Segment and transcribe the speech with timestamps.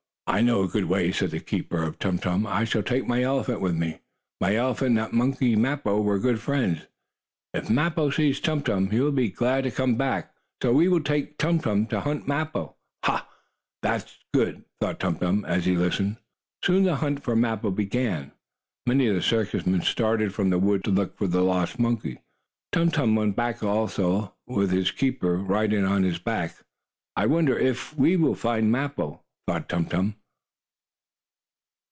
[0.27, 2.47] "I know a good way," said the keeper of Tum Tum.
[2.47, 3.99] "I shall take my elephant with me.
[4.39, 6.83] My elephant and that monkey Mappo were good friends.
[7.53, 10.33] If Mappo sees Tum Tum, he will be glad to come back.
[10.61, 13.27] So we will take Tum Tum to hunt Mappo." "Ha!
[13.81, 16.15] That is good!" thought Tum Tum, as he listened.
[16.63, 18.31] Soon the hunt for Mappo began.
[18.85, 22.19] Many of the circus men started for the woods to look for the lost monkey.
[22.71, 26.55] Tum Tum went along also, his keeper riding on his back.
[27.17, 30.15] "I wonder if we will find Mappo?" thought Tum Tum.